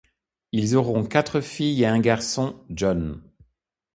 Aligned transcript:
Ils 0.51 0.75
auront 0.75 1.05
quatre 1.05 1.41
filles 1.41 1.83
et 1.83 1.85
un 1.85 1.99
garçon, 1.99 2.59
John. 2.71 3.21